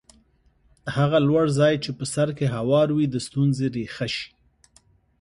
خو 0.83 0.91
هغه 0.97 1.17
لوړ 1.27 1.45
ځای 1.59 1.73
چې 1.83 1.91
په 1.97 2.05
سر 2.13 2.27
کې 2.37 2.53
هوار 2.55 2.87
وي 2.93 3.05
د 3.09 3.15
ستونزې 3.27 3.67
ریښه 3.75 4.07
شي. 4.15 4.29